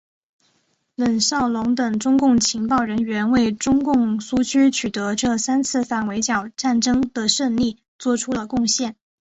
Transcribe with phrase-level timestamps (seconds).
[0.95, 8.95] 冷少农等中共情报人员为中央苏区取得这三次反围剿战争的胜利作出了贡献。